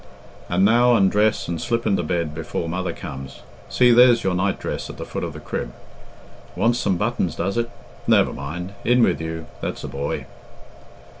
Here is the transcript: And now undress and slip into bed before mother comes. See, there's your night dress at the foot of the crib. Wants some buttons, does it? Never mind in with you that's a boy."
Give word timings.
And 0.49 0.65
now 0.65 0.95
undress 0.95 1.47
and 1.47 1.61
slip 1.61 1.85
into 1.85 2.01
bed 2.01 2.33
before 2.33 2.67
mother 2.67 2.91
comes. 2.91 3.43
See, 3.69 3.91
there's 3.91 4.23
your 4.23 4.33
night 4.33 4.57
dress 4.59 4.89
at 4.89 4.97
the 4.97 5.05
foot 5.05 5.23
of 5.23 5.33
the 5.33 5.39
crib. 5.39 5.73
Wants 6.55 6.79
some 6.79 6.97
buttons, 6.97 7.35
does 7.35 7.55
it? 7.55 7.69
Never 8.07 8.33
mind 8.33 8.73
in 8.83 9.03
with 9.03 9.21
you 9.21 9.45
that's 9.61 9.83
a 9.83 9.87
boy." 9.87 10.25